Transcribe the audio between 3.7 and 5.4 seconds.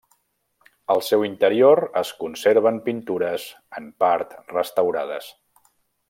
en part restaurades.